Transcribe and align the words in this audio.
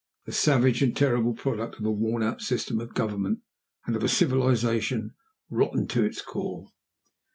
the 0.25 0.31
savage 0.31 0.81
and 0.81 0.97
terrible 0.97 1.31
product 1.35 1.75
of 1.77 1.85
a 1.85 1.91
worn 1.91 2.23
out 2.23 2.41
system 2.41 2.79
of 2.79 2.95
government 2.95 3.37
and 3.85 3.95
of 3.95 4.01
a 4.03 4.09
civilization 4.09 5.13
rotten 5.51 5.87
to 5.87 6.03
its 6.03 6.23
core! 6.23 6.69